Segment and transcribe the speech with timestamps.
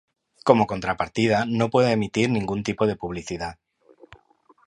[0.47, 3.59] Como contrapartida, no puede emitir ningún tipo de publicidad.